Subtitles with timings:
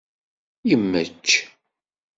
[0.69, 1.27] Yemmečč.